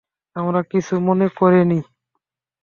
আমরা 0.35 0.61
কিছু 0.71 0.93
মনে 0.99 1.27
করিনি। 1.39 1.79